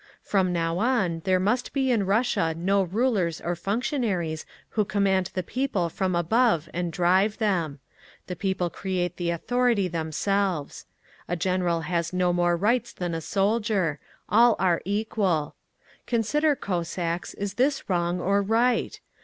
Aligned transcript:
From 0.23 0.51
now 0.51 0.79
on 0.79 1.19
there 1.25 1.39
must 1.39 1.73
be 1.73 1.91
in 1.91 2.07
Russia 2.07 2.55
no 2.57 2.81
rulers 2.81 3.39
or 3.39 3.55
functionaries 3.55 4.47
who 4.69 4.83
command 4.83 5.29
the 5.35 5.43
People 5.43 5.89
from 5.89 6.15
above 6.15 6.67
and 6.73 6.91
drive 6.91 7.37
them. 7.37 7.77
The 8.25 8.35
People 8.35 8.71
create 8.71 9.17
the 9.17 9.29
authority 9.29 9.87
themselves. 9.87 10.87
A 11.27 11.35
General 11.35 11.81
has 11.81 12.13
no 12.13 12.33
more 12.33 12.57
rights 12.57 12.93
than 12.93 13.13
a 13.13 13.21
soldier. 13.21 13.99
All 14.27 14.55
are 14.57 14.81
equal. 14.85 15.53
Consider, 16.07 16.55
Cossacks, 16.55 17.35
is 17.35 17.53
this 17.53 17.87
wrong 17.87 18.19
or 18.19 18.41
right? 18.41 18.99